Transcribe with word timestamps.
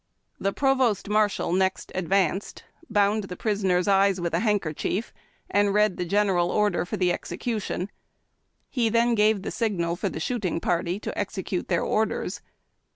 The 0.39 0.51
provost 0.51 1.09
marshal 1.09 1.53
next 1.53 1.91
advanced, 1.93 2.63
bound 2.89 3.25
the 3.25 3.35
prisoner's 3.35 3.87
eyes 3.87 4.19
with 4.19 4.33
a 4.33 4.39
handkerchief, 4.39 5.13
and 5.47 5.75
read 5.75 5.97
the 5.97 6.05
general 6.05 6.49
order 6.49 6.85
for 6.87 6.97
the 6.97 7.13
execution. 7.13 7.91
He 8.71 8.89
then 8.89 9.13
gave 9.13 9.43
the 9.43 9.51
signal 9.51 9.95
for 9.95 10.09
the 10.09 10.19
shooting 10.19 10.59
party 10.59 10.99
to 11.01 11.15
execute 11.15 11.67
their 11.67 11.83
orders. 11.83 12.41